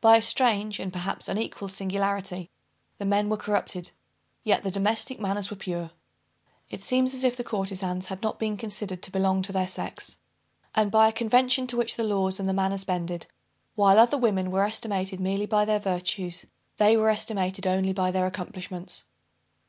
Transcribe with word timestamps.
By 0.00 0.16
a 0.16 0.20
strange 0.20 0.80
and 0.80 0.92
perhaps 0.92 1.28
unequalled 1.28 1.70
singularity 1.70 2.50
the 2.96 3.04
men 3.04 3.28
were 3.28 3.36
corrupted, 3.36 3.92
yet 4.42 4.64
the 4.64 4.72
domestic 4.72 5.20
manners 5.20 5.50
were 5.50 5.56
pure. 5.56 5.92
It 6.68 6.82
seems 6.82 7.14
as 7.14 7.22
if 7.22 7.36
the 7.36 7.44
courtezans 7.44 8.06
had 8.06 8.20
not 8.20 8.40
been 8.40 8.56
considered 8.56 9.02
to 9.04 9.12
belong 9.12 9.40
to 9.42 9.52
their 9.52 9.68
sex; 9.68 10.18
and, 10.74 10.90
by 10.90 11.06
a 11.06 11.12
convention 11.12 11.68
to 11.68 11.76
which 11.76 11.94
the 11.94 12.02
laws 12.02 12.40
and 12.40 12.48
the 12.48 12.52
manners 12.52 12.82
bended, 12.82 13.28
while 13.76 14.00
other 14.00 14.18
women 14.18 14.50
were 14.50 14.64
estimated 14.64 15.20
merely 15.20 15.46
by 15.46 15.64
their 15.64 15.78
virtues, 15.78 16.44
they 16.78 16.96
were 16.96 17.08
estimated 17.08 17.64
only 17.64 17.92
by 17.92 18.10
their 18.10 18.26
accomplishments. 18.26 19.04